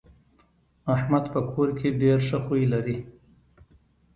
[0.95, 2.97] احمد په کور کې ډېر ښه خوی لري.